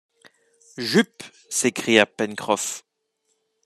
[0.79, 1.21] Jup!
[1.51, 2.83] s’écria Pencroff